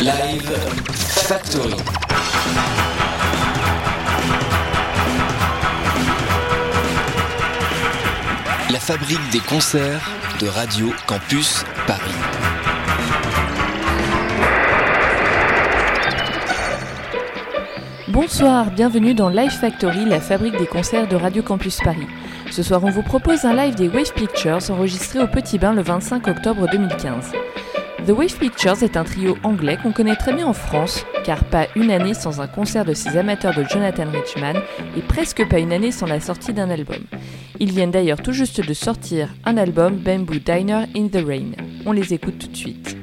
[0.00, 0.50] Live
[0.94, 1.74] Factory.
[8.70, 10.00] La fabrique des concerts
[10.40, 12.00] de Radio Campus Paris.
[18.08, 22.06] Bonsoir, bienvenue dans Live Factory, la fabrique des concerts de Radio Campus Paris.
[22.50, 25.82] Ce soir, on vous propose un live des Wave Pictures enregistré au Petit Bain le
[25.82, 27.32] 25 octobre 2015.
[28.06, 31.66] The Wave Pictures est un trio anglais qu'on connaît très bien en France, car pas
[31.76, 34.56] une année sans un concert de ces amateurs de Jonathan Richman
[34.96, 37.04] et presque pas une année sans la sortie d'un album.
[37.58, 41.52] Ils viennent d'ailleurs tout juste de sortir un album Bamboo Diner in the Rain.
[41.84, 42.99] On les écoute tout de suite.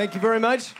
[0.00, 0.72] Thank you very much.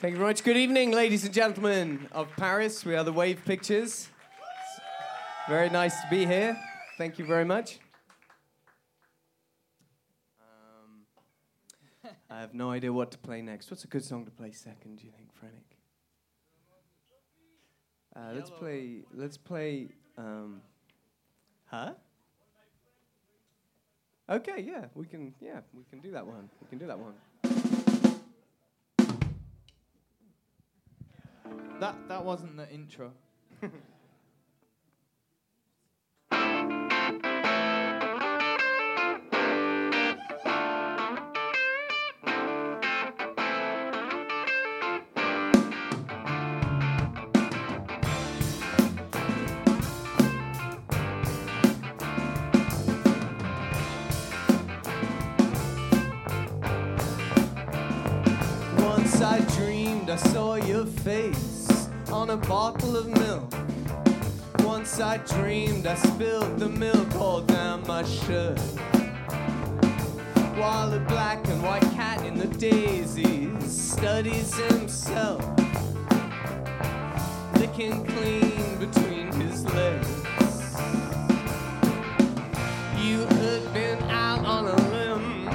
[0.00, 0.42] Thank you very much.
[0.42, 2.84] Good evening, ladies and gentlemen of Paris.
[2.84, 4.08] We are the Wave Pictures.
[5.48, 6.58] Very nice to be here.
[6.98, 7.78] Thank you very much.
[10.40, 13.70] Um, I have no idea what to play next.
[13.70, 15.76] What's a good song to play second, do you think, Franic?
[18.16, 19.04] Uh, let's play.
[19.14, 19.90] Let's play.
[20.18, 20.62] Um,
[21.66, 21.92] huh?
[24.30, 25.34] Okay, yeah, we can.
[25.40, 26.48] Yeah, we can do that one.
[26.62, 27.14] We can do that one.
[31.80, 33.12] That that wasn't the intro.
[61.04, 63.50] face on a bottle of milk.
[64.60, 68.58] Once I dreamed I spilled the milk all down my shirt.
[70.60, 75.42] While a black and white cat in the daisies studies himself,
[77.54, 80.76] licking clean between his legs.
[82.98, 85.48] You had been out on a limb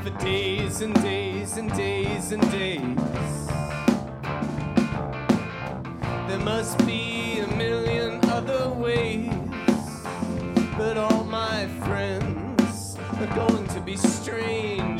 [0.00, 3.46] for days and days and days and days.
[6.28, 9.32] There must be a million other ways,
[10.76, 14.97] but all my friends are going to be strangers.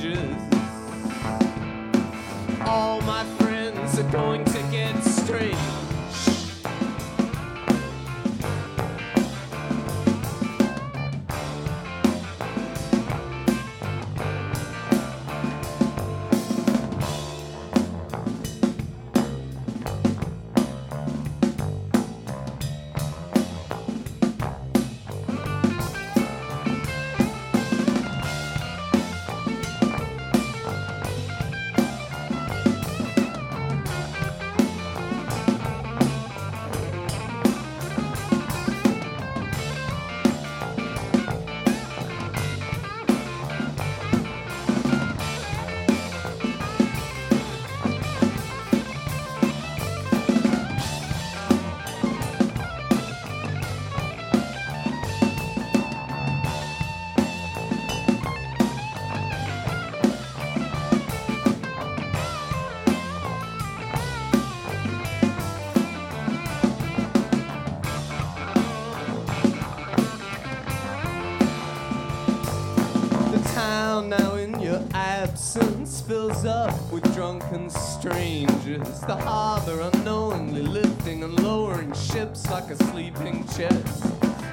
[78.78, 79.00] Strangers.
[79.00, 84.04] The harbor unknowingly lifting and lowering ships like a sleeping chest.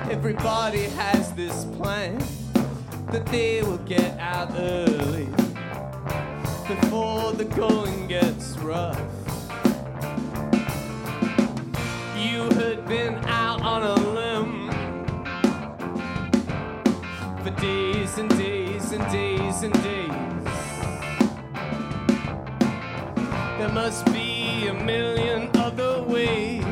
[0.10, 2.24] Everybody has this plan
[3.12, 4.85] that they will get out early
[23.57, 26.63] There must be a million other ways,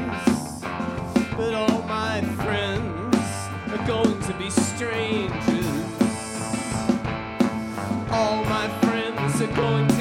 [1.37, 3.15] but all my friends
[3.71, 5.65] are going to be strangers.
[8.11, 9.92] All my friends are going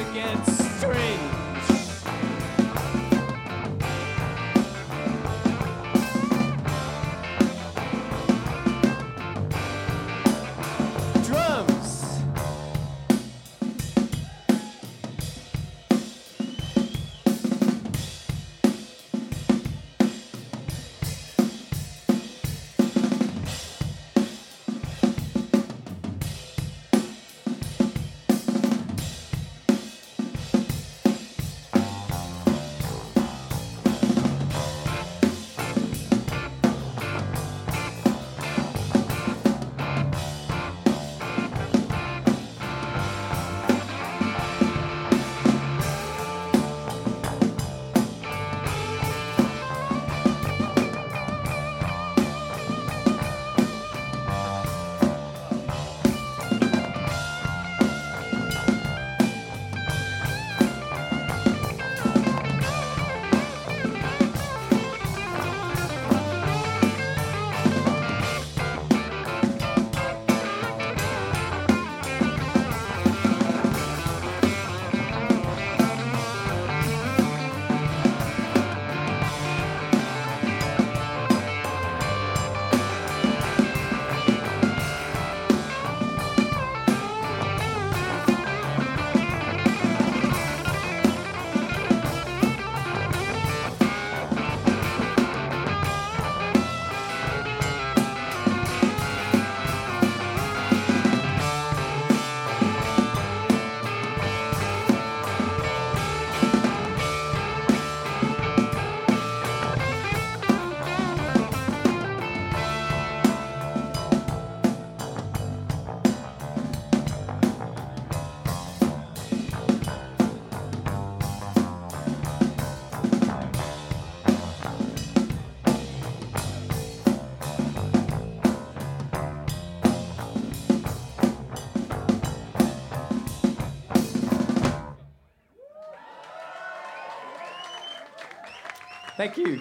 [139.23, 139.61] Thank you.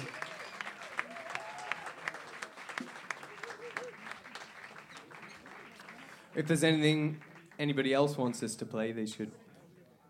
[6.33, 7.21] If there's anything
[7.59, 9.31] anybody else wants us to play, they should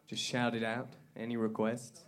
[0.08, 0.93] just shout it out.
[1.17, 2.00] Any requests?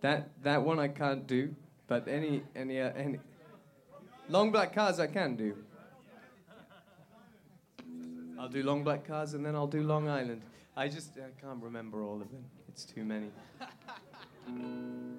[0.00, 1.54] That that one I can't do,
[1.86, 3.18] but any any uh, any
[4.30, 5.54] long black cars I can do.
[8.38, 10.40] I'll do long black cars and then I'll do Long Island.
[10.74, 12.46] I just I can't remember all of them.
[12.70, 13.28] It's too many.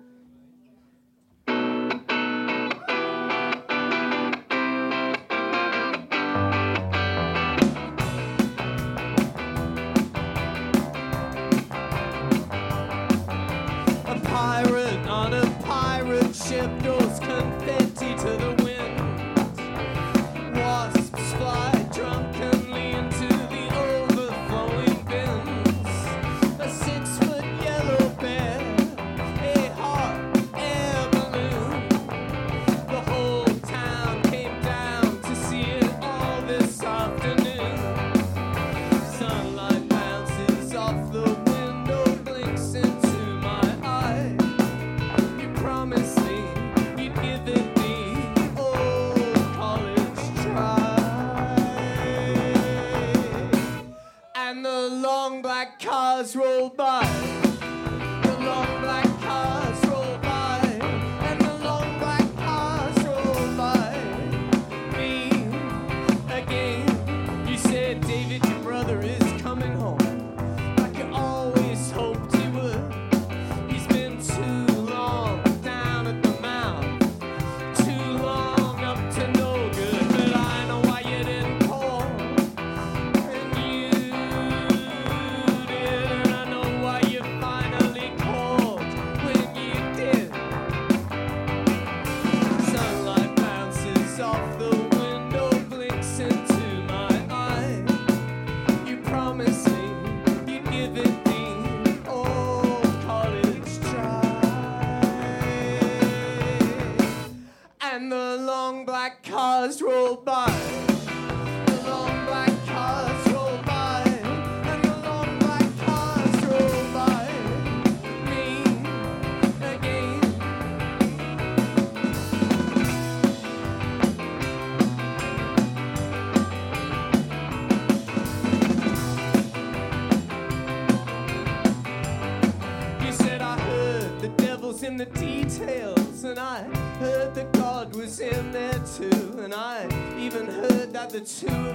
[141.23, 141.70] two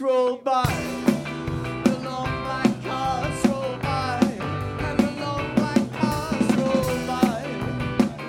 [0.00, 0.64] by.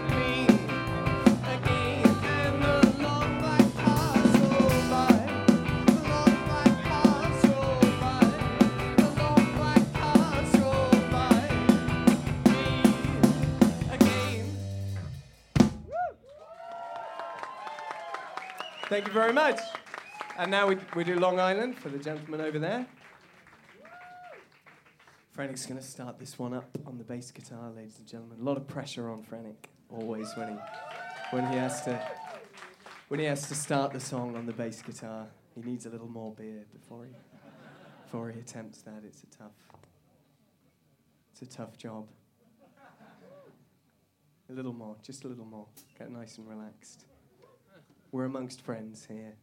[0.09, 0.47] Me
[1.43, 2.05] again.
[2.23, 4.49] And the long black car so
[4.89, 5.15] by
[5.85, 7.55] the long black car so
[7.99, 8.27] by
[8.95, 10.67] the long black car so
[11.11, 11.43] by
[18.89, 19.59] Thank you very much.
[20.37, 22.85] And now we, we do Long Island for the gentleman over there.
[25.35, 28.37] Franic's going to start this one up on the bass guitar, ladies and gentlemen.
[28.39, 29.55] A lot of pressure on Franic,
[29.89, 30.55] always when he
[31.31, 31.99] when he has to
[33.07, 35.25] when he has to start the song on the bass guitar.
[35.55, 37.11] He needs a little more beer before he
[38.05, 39.01] before he attempts that.
[39.03, 39.53] It's a tough
[41.31, 42.07] it's a tough job.
[44.49, 45.65] A little more, just a little more.
[45.97, 47.05] Get nice and relaxed.
[48.11, 49.35] We're amongst friends here.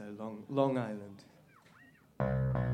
[0.00, 2.69] So Long Long Island.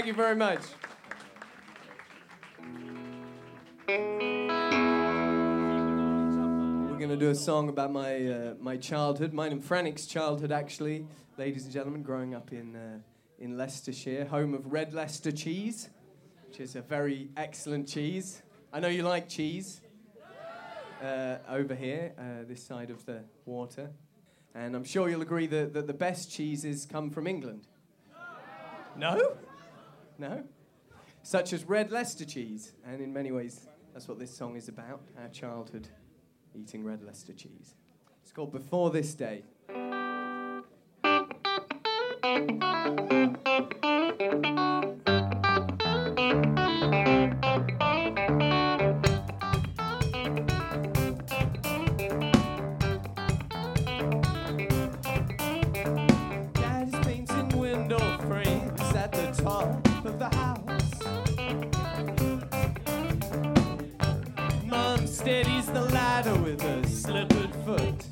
[0.00, 0.62] Thank you very much.
[3.86, 4.08] We're
[6.96, 11.06] going to do a song about my, uh, my childhood, mine and Franic's childhood, actually,
[11.36, 13.00] ladies and gentlemen, growing up in, uh,
[13.40, 15.90] in Leicestershire, home of red Leicester cheese,
[16.48, 18.40] which is a very excellent cheese.
[18.72, 19.82] I know you like cheese
[21.04, 23.90] uh, over here, uh, this side of the water.
[24.54, 27.68] And I'm sure you'll agree that, that the best cheeses come from England.
[28.96, 29.36] No?
[30.20, 30.44] No?
[31.22, 32.74] Such as red Leicester cheese.
[32.86, 35.88] And in many ways, that's what this song is about our childhood
[36.54, 37.74] eating red Leicester cheese.
[38.22, 39.44] It's called Before This Day.
[66.24, 68.04] matter with a slippered foot?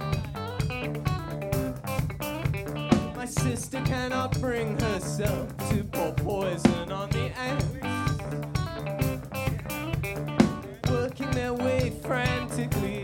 [3.14, 7.66] My sister cannot bring herself to pour poison on the ants.
[10.90, 12.97] Working their way frantically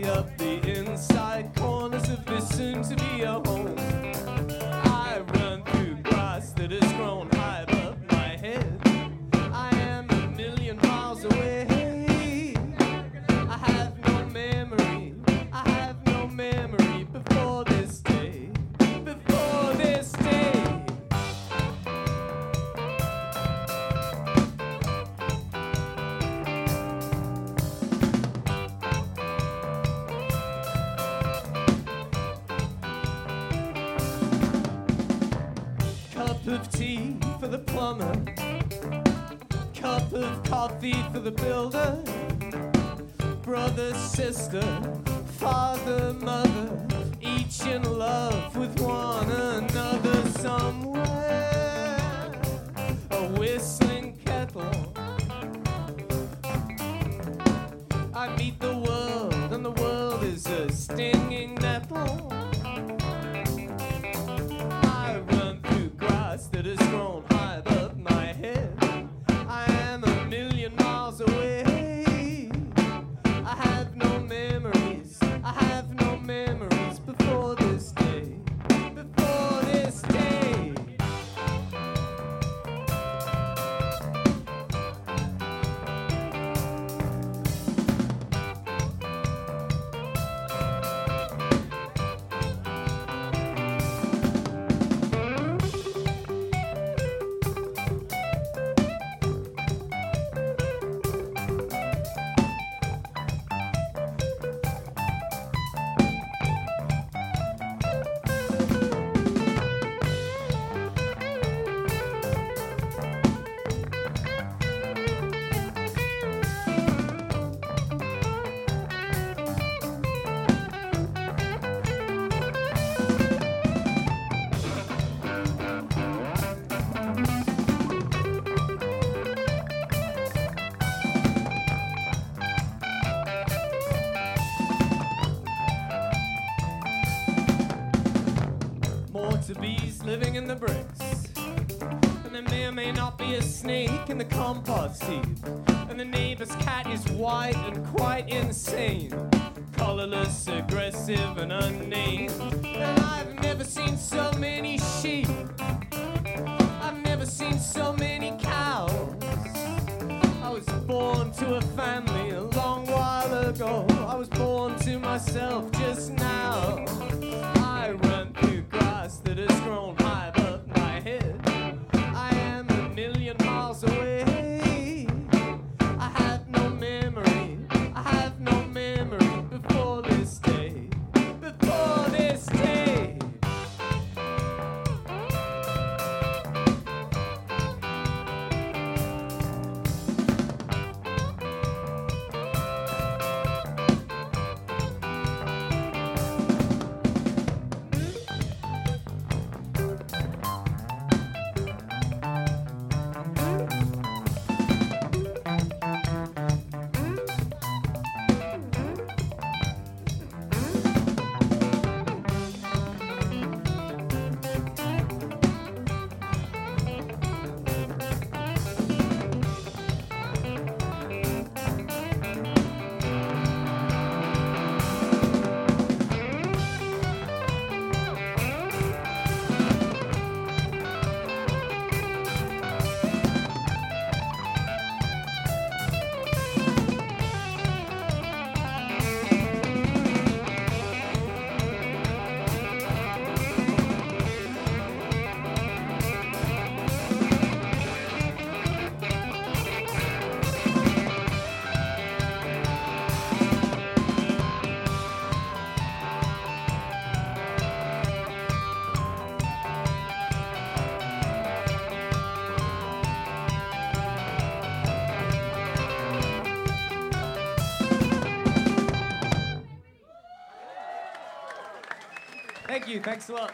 [272.85, 273.01] Thank you.
[273.01, 273.51] Thanks a lot.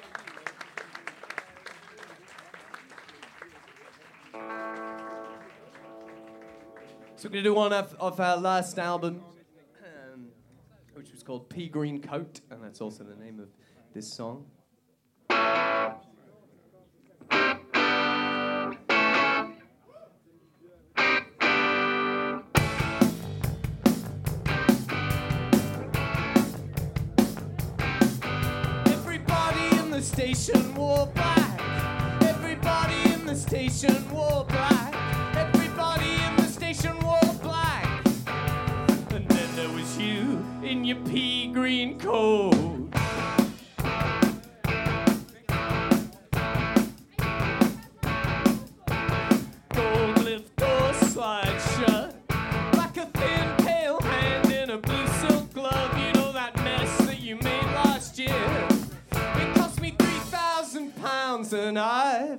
[7.16, 9.22] So we're going to do one of, of our last album,
[9.86, 10.28] um,
[10.96, 13.48] which was called Pea Green Coat, and that's also the name of
[13.94, 14.48] this song.
[32.22, 34.94] Everybody in the station wore black.
[35.36, 38.06] Everybody in the station wore black.
[39.10, 42.81] And then there was you in your pea green coat.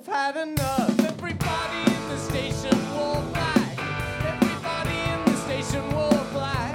[0.05, 0.99] I've had enough.
[0.99, 3.79] Everybody in the station wore black.
[4.27, 6.75] Everybody in the station wore black.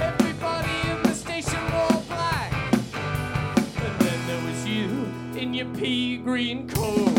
[0.00, 2.52] Everybody in the station wore black.
[2.72, 5.06] And then there was you
[5.40, 7.11] in your pea green coat.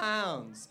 [0.00, 0.68] Pounds.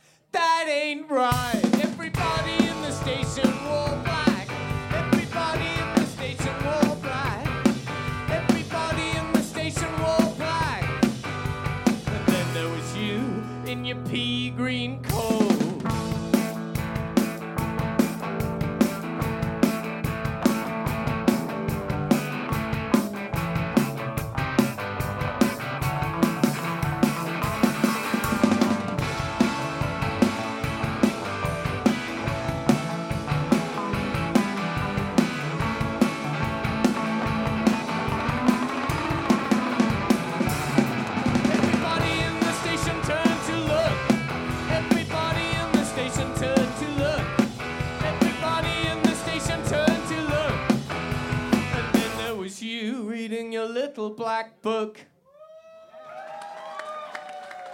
[54.40, 55.02] Black book.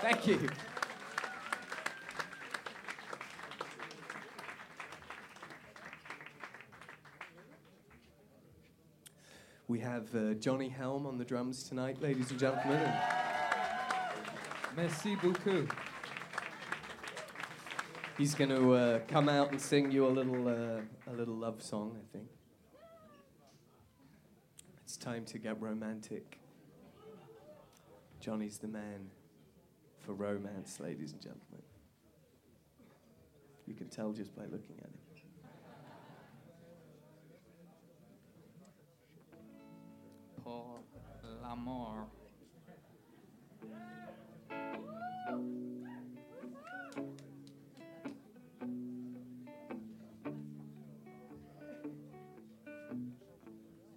[0.01, 0.49] Thank you.
[9.67, 12.80] We have uh, Jonny Helm on the drums tonight, ladies and gentlemen.
[12.80, 12.93] and
[14.75, 15.71] Merci beaucoup.
[18.17, 21.62] He's going to uh, come out and sing you a little, uh, a little love
[21.62, 22.28] song, I think.
[24.84, 26.39] It's time to get romantic.
[28.25, 29.11] Jonny's the man
[29.99, 31.61] for romance, ladies and gentlemen.
[33.67, 34.97] You can tell just by looking at him.
[40.43, 40.79] Pour
[41.43, 42.07] l'amour.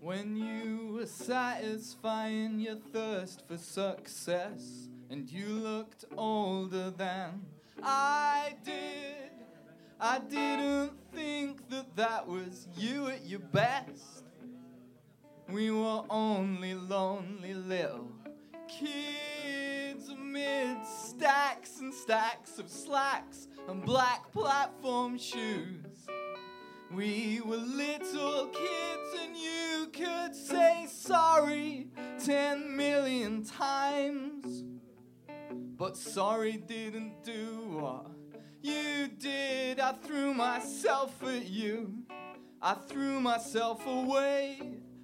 [0.08, 7.44] When you were satisfying your thirst for success, and you looked older than
[7.82, 9.32] I did,
[10.00, 14.24] I didn't think that that was you at your best.
[15.46, 18.10] We were only lonely little
[18.66, 25.87] kids amid stacks and stacks of slacks and black platform shoes.
[26.90, 31.88] We were little kids, and you could say sorry
[32.24, 34.64] ten million times.
[35.76, 38.06] But sorry didn't do what
[38.62, 39.80] you did.
[39.80, 41.92] I threw myself at you,
[42.60, 44.60] I threw myself away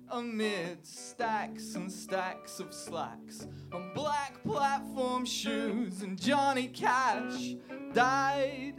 [0.09, 6.03] amid stacks and stacks of slacks on black platform shoes.
[6.03, 7.57] And Johnny Cash
[7.93, 8.75] died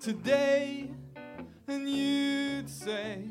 [0.00, 0.90] today.
[1.66, 3.22] And you'd say,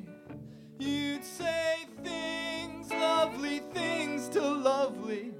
[0.80, 5.34] you'd say things, lovely things to lovely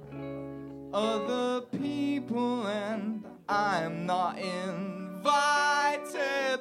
[0.92, 5.24] other people, and I'm not invited,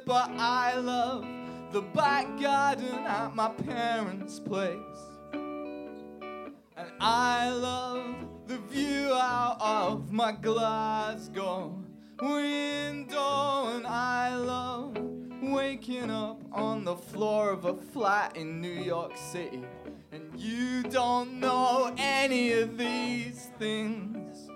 [0.07, 1.23] but I love
[1.71, 4.79] the back garden at my parents' place.
[5.33, 8.15] And I love
[8.47, 11.75] the view out of my Glasgow
[12.19, 14.92] window, and I love
[15.53, 19.63] waking up on the floor of a flat in New York City.
[20.11, 24.49] And you don't know any of these things.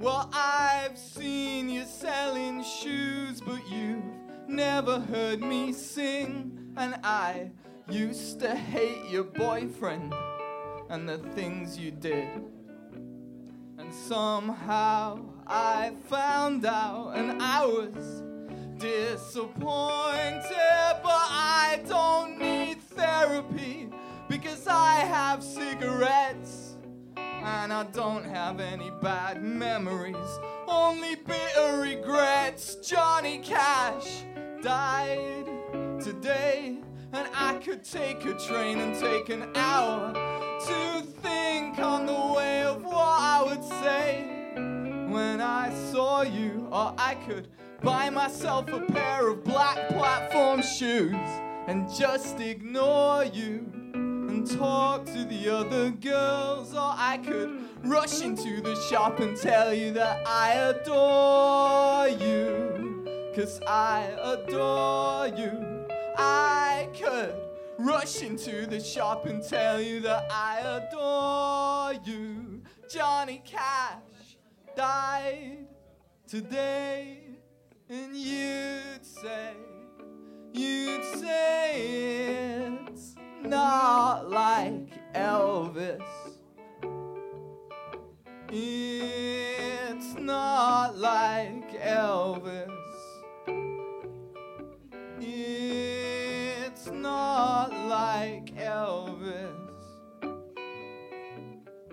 [0.00, 4.02] Well, I've seen you selling shoes, but you've
[4.48, 6.72] never heard me sing.
[6.76, 7.50] And I
[7.90, 10.14] used to hate your boyfriend
[10.88, 12.28] and the things you did.
[13.78, 18.22] And somehow I found out, and I was
[18.78, 20.44] disappointed,
[21.02, 23.88] but I don't need therapy
[24.28, 26.74] because I have cigarettes
[27.16, 30.16] and I don't have any bad memories,
[30.66, 32.76] only bitter regrets.
[32.76, 34.24] Johnny Cash
[34.62, 35.46] died
[36.00, 36.78] today,
[37.12, 42.62] and I could take a train and take an hour to think on the way
[42.62, 44.24] of what I would say
[45.08, 47.48] when I saw you, or I could
[47.86, 51.14] buy myself a pair of black platform shoes
[51.68, 58.60] and just ignore you and talk to the other girls, or I could rush into
[58.60, 63.04] the shop and tell you that I adore you.
[63.36, 65.86] Cause I adore you.
[66.18, 67.36] I could
[67.78, 72.62] rush into the shop and tell you that I adore you.
[72.90, 74.38] Johnny Cash
[74.76, 75.68] died
[76.26, 77.25] today,
[77.88, 79.52] and you'd say,
[80.52, 86.02] you'd say it's not like Elvis.
[88.50, 92.72] It's not like Elvis.
[95.20, 99.52] It's not like Elvis.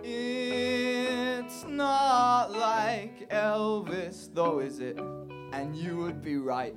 [0.04, 5.00] It's not like Elvis, though, is it?
[5.54, 6.74] And you would be right.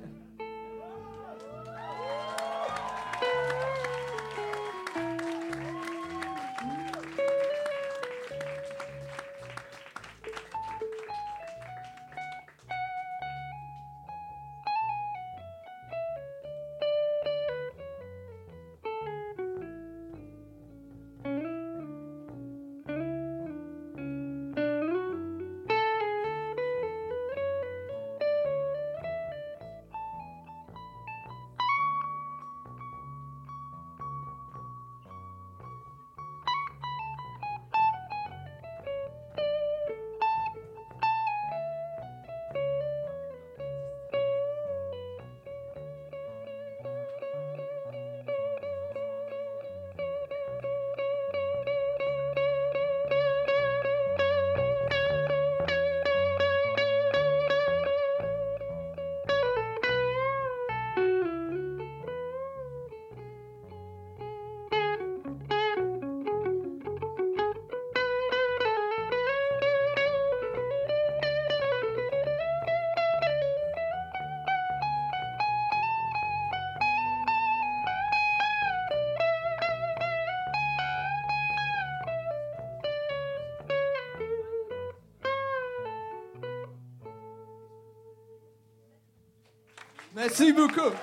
[90.17, 90.95] Merci beaucoup.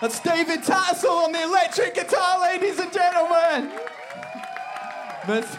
[0.00, 3.72] That's David Tattersall on the electric guitar, ladies and gentlemen.
[5.26, 5.58] Merci.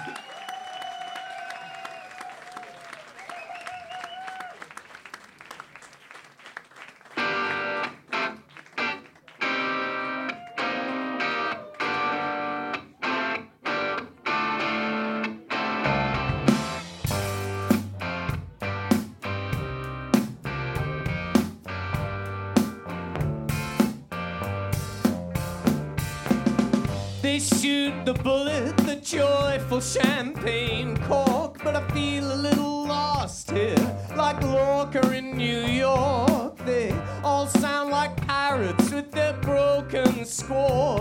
[28.06, 31.64] the bullet, the joyful champagne cork.
[31.64, 33.76] But I feel a little lost here,
[34.16, 36.58] like Lorca in New York.
[36.66, 36.94] They
[37.24, 41.00] all sound like parrots with their broken score.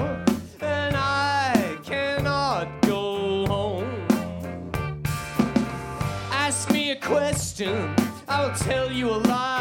[0.61, 4.07] And I cannot go home.
[6.31, 7.95] Ask me a question,
[8.29, 9.52] I will tell you a lie.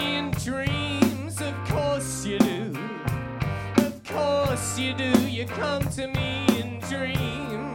[0.00, 2.74] In dreams, of course you do.
[3.76, 5.12] Of course you do.
[5.28, 7.69] You come to me in dreams.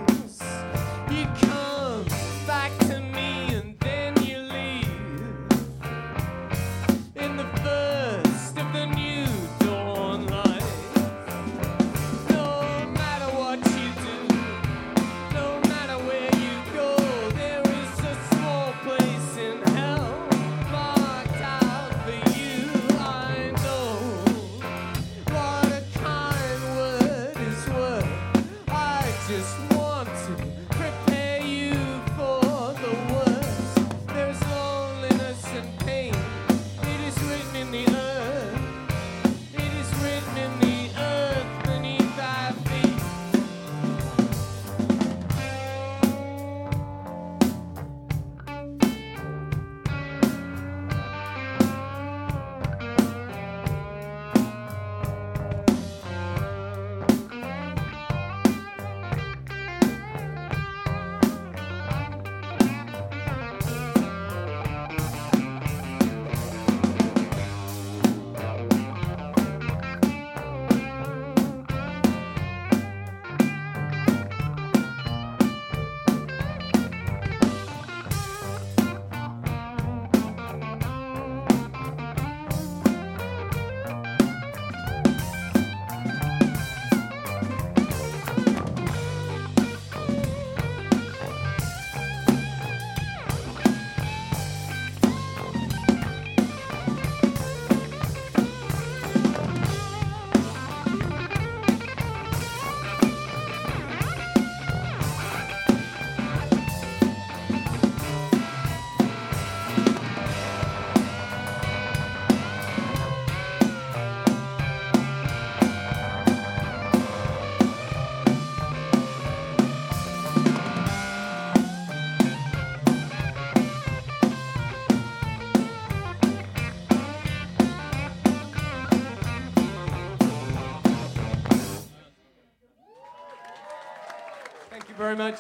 [135.16, 135.40] very much.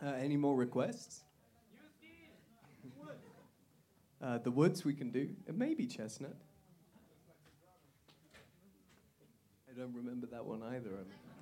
[0.00, 1.24] Uh, any more requests?
[4.22, 6.36] uh, the woods we can do, and maybe chestnut.
[9.70, 10.90] I don't remember that one either.
[10.90, 11.37] I'm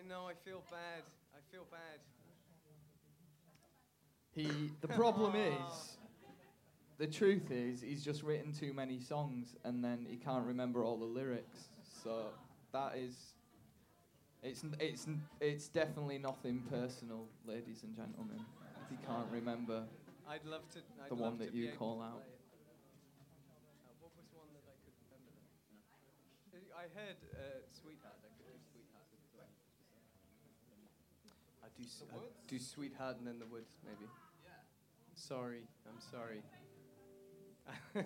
[0.00, 1.02] I know, I feel bad.
[1.34, 2.00] I feel bad.
[4.32, 4.72] He.
[4.80, 5.98] The problem is,
[6.98, 10.96] the truth is, he's just written too many songs, and then he can't remember all
[10.96, 11.68] the lyrics.
[12.02, 12.28] So
[12.72, 13.34] that is.
[14.42, 15.06] It's it's
[15.40, 18.40] it's definitely nothing personal, ladies and gentlemen.
[18.88, 19.84] He can't remember.
[20.26, 20.78] I'd love to.
[21.04, 22.22] I'd The one that you call out.
[22.24, 22.32] Uh,
[24.00, 25.36] what was one that I could remember?
[26.72, 27.68] I heard uh, Sweetheart.
[27.68, 28.19] I could do Sweetheart.
[31.80, 31.86] Do.
[31.86, 34.08] s- I uh, do Sweetheart and then the Woods, maybe.
[34.44, 34.50] Yeah.
[35.14, 36.42] Sorry, I'm sorry.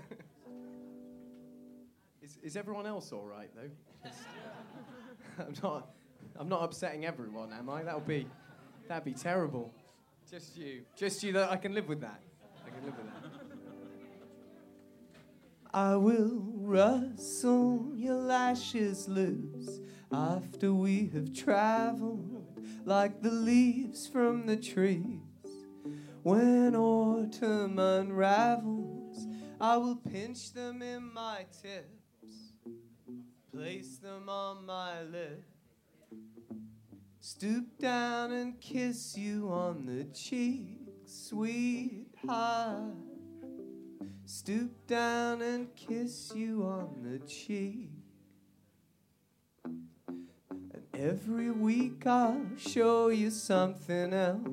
[2.23, 4.11] is is everyone else all right though?
[5.39, 5.91] I'm not.
[6.37, 7.83] I'm not upsetting everyone, am I?
[7.83, 8.27] That'll be.
[8.89, 9.73] That'd be terrible.
[10.31, 10.83] Just you.
[10.97, 11.33] Just you.
[11.33, 12.21] That I can live with that.
[12.67, 13.23] I can live with that.
[15.73, 19.81] I will rustle your lashes loose
[20.13, 22.34] after we have traveled
[22.85, 25.21] like the leaves from the trees.
[26.23, 29.27] When autumn unravels,
[29.61, 32.53] I will pinch them in my tips,
[33.53, 35.45] place them on my lips,
[37.21, 42.95] stoop down and kiss you on the cheek, sweetheart.
[44.27, 47.94] Stoop down and kiss you on the cheek.
[50.99, 54.49] Every week I'll show you something else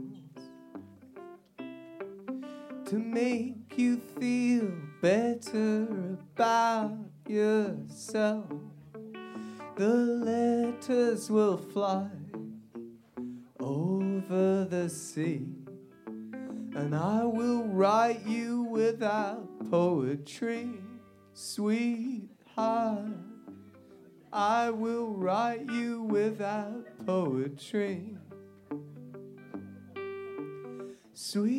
[2.85, 4.71] to make you feel
[5.01, 5.87] better
[6.35, 8.45] about yourself.
[9.75, 12.09] The letters will fly
[13.59, 15.47] over the sea.
[16.73, 20.69] And I will write you without poetry,
[21.33, 23.30] sweetheart.
[24.33, 28.15] I will write you without poetry.
[31.13, 31.57] Sweetheart,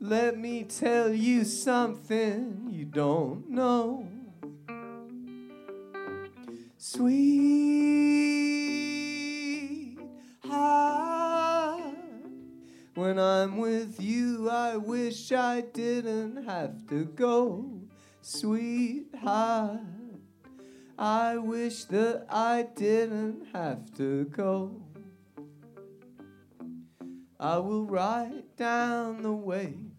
[0.00, 4.08] let me tell you something you don't know.
[6.78, 7.97] Sweetheart,
[12.98, 17.80] when I'm with you, I wish I didn't have to go.
[18.22, 19.78] Sweetheart,
[20.98, 24.82] I wish that I didn't have to go.
[27.38, 29.92] I will write down the weight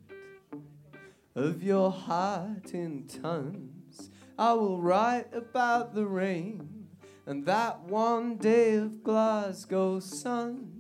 [1.35, 4.09] of your heart in tons.
[4.37, 6.89] I will write about the rain
[7.25, 10.78] and that one day of Glasgow sun.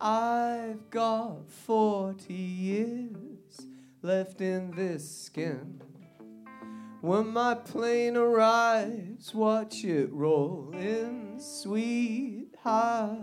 [0.00, 3.66] I've got 40 years
[4.00, 5.82] left in this skin.
[7.00, 13.18] When my plane arrives, watch it roll in, sweetheart.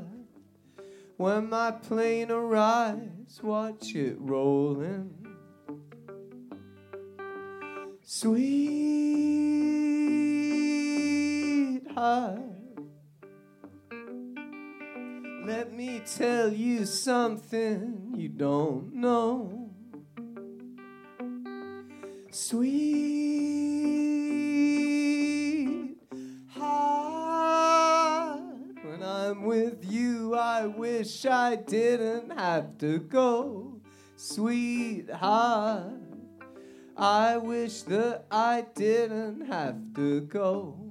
[1.16, 5.14] When my plane arrives, watch it roll in.
[8.02, 8.56] Sweetheart,
[15.46, 19.70] let me tell you something you don't know.
[22.32, 22.80] Sweetheart,
[28.84, 33.80] when I'm with you, I wish I didn't have to go.
[34.16, 35.94] Sweetheart,
[36.98, 40.85] I wish that I didn't have to go.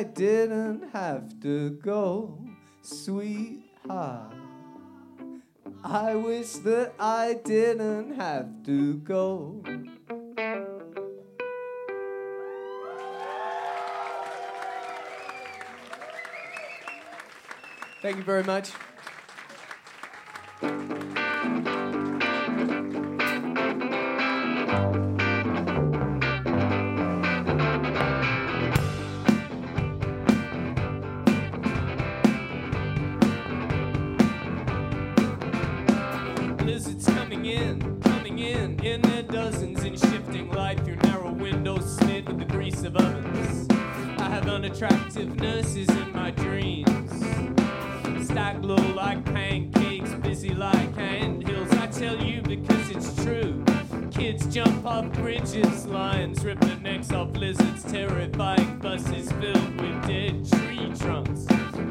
[0.00, 2.42] I didn't have to go,
[2.80, 4.32] sweetheart.
[5.84, 9.62] I wish that I didn't have to go.
[18.00, 18.70] Thank you very much.
[44.80, 47.10] Have unattractive nurses in my dreams.
[48.26, 51.72] Stacked low like pancakes, busy like handhills.
[51.78, 53.64] I tell you because it's true.
[54.10, 60.50] Kids jump off bridges, lions rip the necks off lizards, terrifying buses filled with dead
[60.50, 61.46] tree trunks.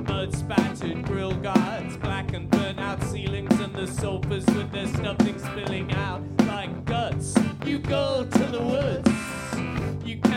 [0.08, 5.38] Mud spattered grill guards, black and burnt out ceilings, and the sofas with their stuffing
[5.40, 7.36] spilling out like guts.
[7.66, 9.09] You go to the woods.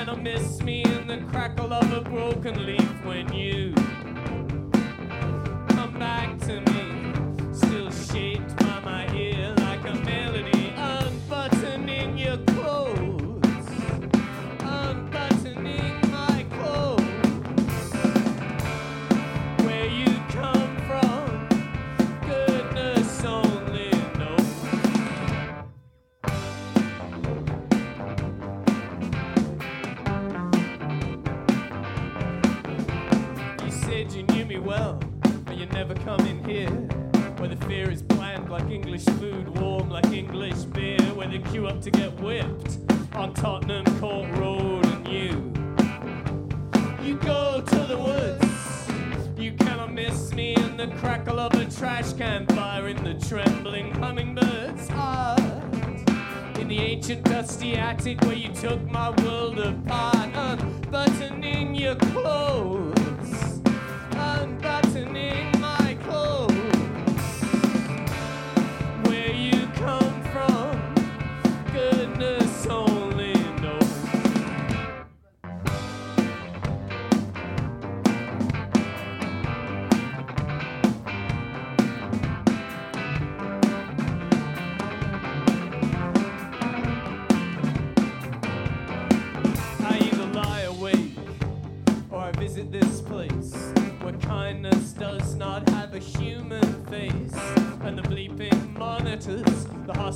[0.05, 3.73] Cannot miss me in the crackle of a broken leaf when you
[5.69, 7.13] come back to me,
[7.53, 11.52] still shaped by my ear like a melody, unbuttoning
[36.53, 36.71] here.
[37.39, 41.01] Where the fear is bland like English food, warm like English beer.
[41.15, 42.79] Where they queue up to get whipped
[43.15, 45.33] on Tottenham Court Road, and you,
[47.03, 49.39] you go to the woods.
[49.39, 53.93] You cannot miss me in the crackle of a trash can fire, in the trembling
[53.93, 55.41] hummingbird's heart.
[56.59, 63.61] In the ancient dusty attic where you took my world apart, unbuttoning your clothes,
[64.13, 65.52] unbuttoning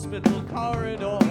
[0.06, 1.25] hospital corridors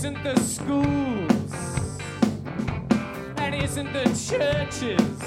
[0.00, 1.52] isn't the schools,
[3.36, 5.22] and isn't the churches,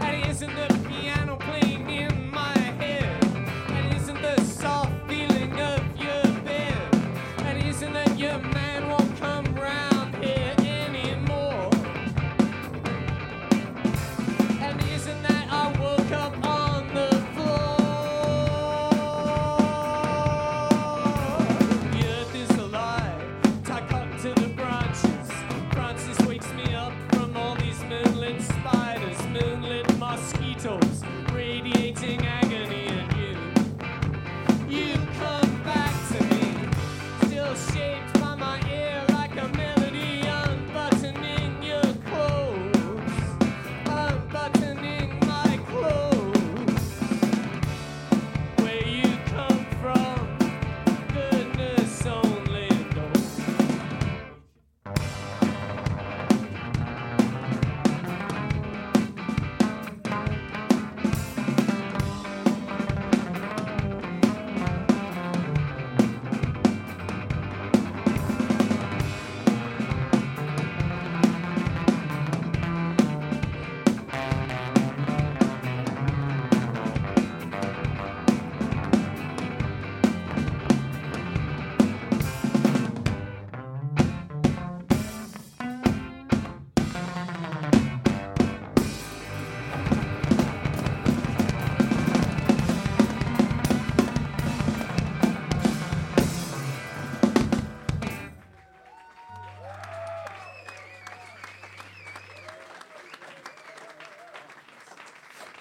[0.00, 0.95] and isn't the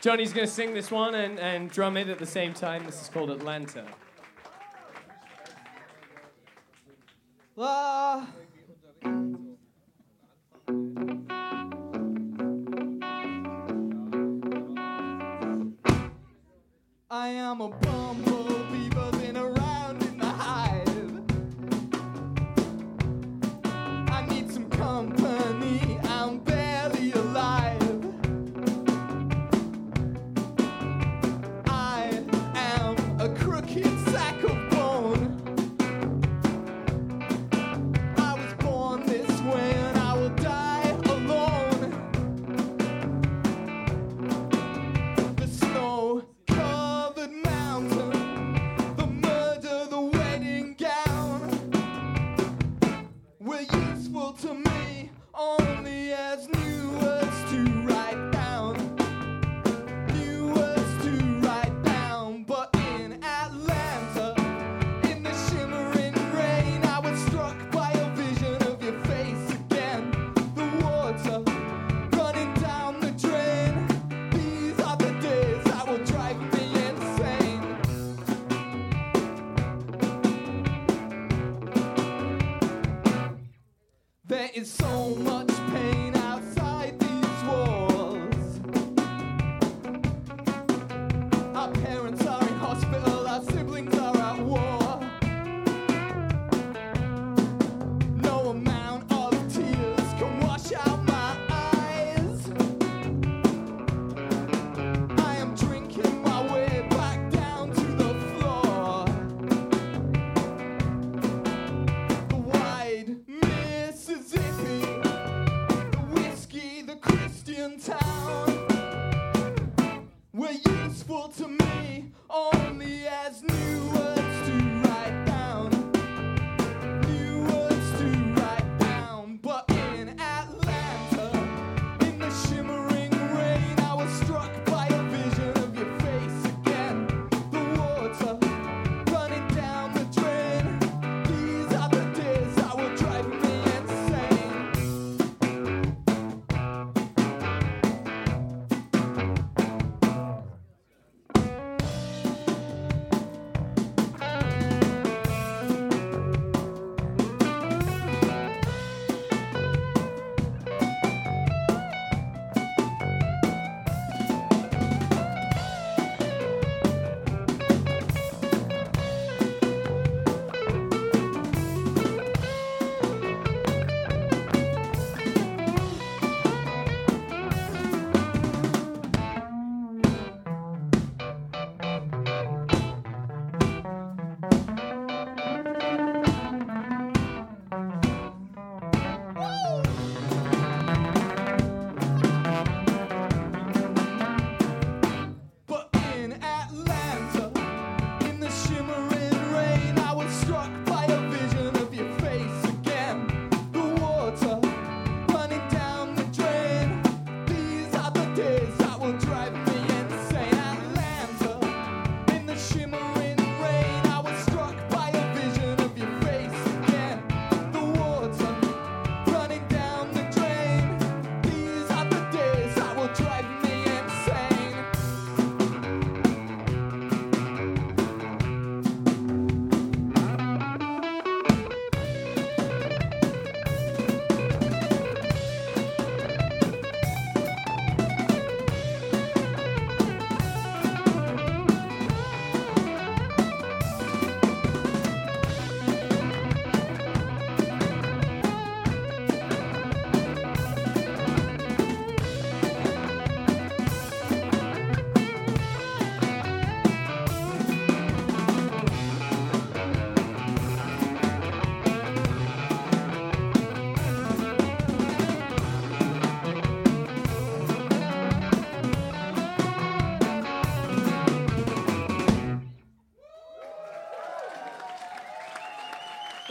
[0.06, 2.86] Jonny's going to sing this one and, and drum it at the same time.
[2.86, 3.88] This is called Atlanta.
[7.58, 8.28] Ah.
[17.10, 18.25] I am a bum.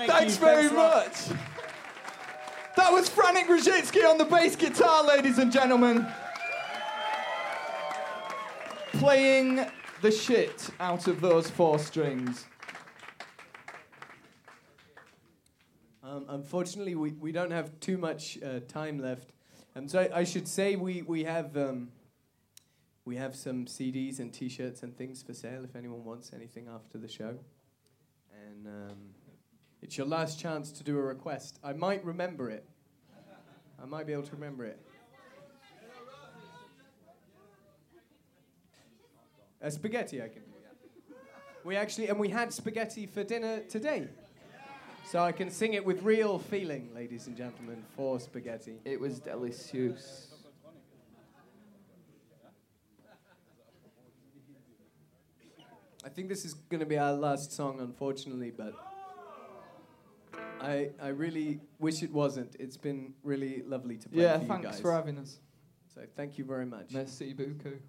[0.07, 1.29] Thanks very much.
[2.77, 6.07] That was Franic Rozycki on the bass guitar, ladies and gentlemen.
[8.93, 9.67] Playing
[10.03, 12.47] the shit out of those four strings.
[16.03, 19.31] Um, unfortunately, we, we don't have too much uh, time left.
[19.75, 21.89] Um, so I, I should say we, we have um,
[23.05, 26.99] we have some CDs and T-shirts and things for sale if anyone wants anything after
[26.99, 27.39] the show.
[28.33, 28.99] And um,
[29.85, 31.59] it's your last chance to do a request.
[31.63, 32.67] I might remember it.
[33.81, 34.81] I might be able to remember it.
[39.61, 40.53] A spaghetti I can do.
[40.63, 41.17] Yeah.
[41.65, 44.09] We actually and we had spaghetti for dinner today.
[45.05, 48.79] So I can sing it with real feeling, ladies and gentlemen, for spaghetti.
[48.87, 50.29] It was delicious.
[56.03, 58.75] I think this is going to be our last song, unfortunately, but
[60.65, 62.57] I I really wish it wasn't.
[62.59, 64.59] It's been really lovely to play Yeah, for you guys.
[64.63, 65.41] Yeah, thanks for having us.
[65.95, 66.93] so thank you very much.
[66.93, 67.81] Merci beaucoup.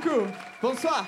[0.00, 0.26] Beaucoup.
[0.62, 1.06] Bonsoir.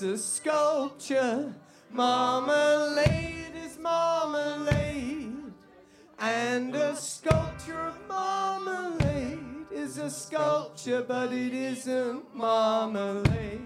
[0.01, 1.53] is a sculpture.
[1.91, 5.33] Marmalade is marmalade.
[6.17, 13.61] And a sculpture of marmalade is a sculpture, but it isn't marmalade.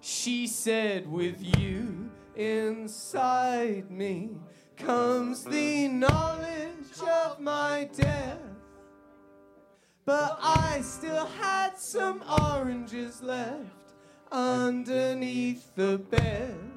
[0.00, 4.30] She said, with you inside me
[4.76, 8.38] comes the knowledge of my death.
[10.04, 13.81] But I still had some oranges left
[14.32, 16.71] underneath the bed.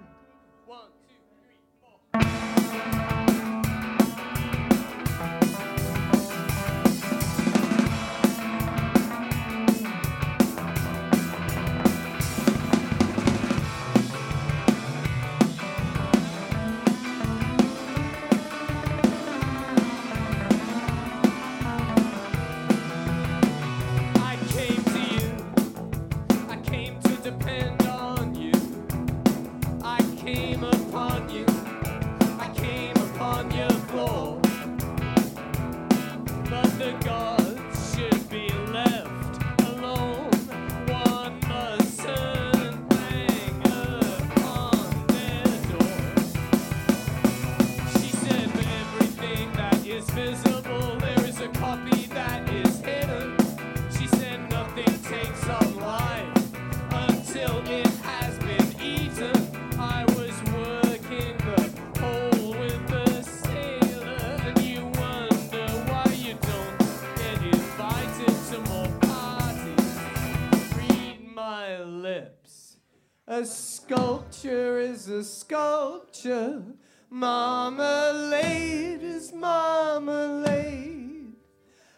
[73.36, 76.64] A sculpture is a sculpture.
[77.10, 81.34] Marmalade is marmalade.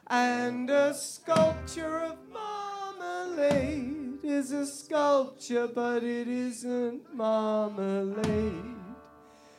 [0.08, 8.74] And a sculpture of marmalade is a sculpture, but it isn't marmalade.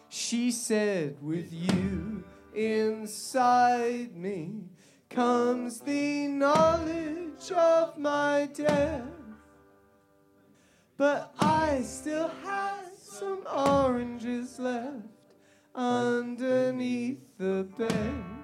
[0.09, 2.25] She said, with you
[2.57, 4.65] inside me
[5.11, 9.18] comes the knowledge of my death.
[10.99, 15.07] But I still had some oranges left
[15.73, 18.38] underneath the bed.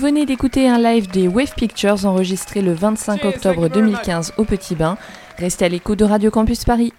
[0.00, 4.96] Venez d'écouter un live des Wave Pictures enregistré le 25 octobre 2015 au Petit Bain.
[5.36, 6.94] Restez à l'écoute de Radio Campus Paris.